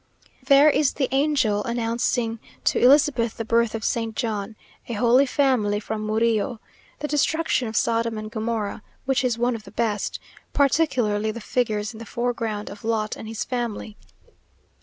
There 0.43 0.67
is 0.67 0.93
the 0.93 1.07
Angel 1.11 1.63
announcing 1.63 2.39
to 2.63 2.79
Elizabeth 2.79 3.37
the 3.37 3.45
birth 3.45 3.75
of 3.75 3.83
Saint 3.83 4.15
John; 4.15 4.55
a 4.87 4.93
Holy 4.93 5.27
Family, 5.27 5.79
from 5.79 6.07
Murillo; 6.07 6.59
the 6.97 7.07
destruction 7.07 7.67
of 7.67 7.75
Sodom 7.75 8.17
and 8.17 8.31
Gomorrah, 8.31 8.81
which 9.05 9.23
is 9.23 9.37
one 9.37 9.55
of 9.55 9.61
the 9.63 9.69
best; 9.69 10.19
particularly 10.53 11.29
the 11.29 11.39
figures 11.39 11.93
in 11.93 11.99
the 11.99 12.07
foreground, 12.07 12.67
of 12.71 12.83
Lot 12.83 13.15
and 13.15 13.27
his 13.27 13.43
family. 13.43 13.95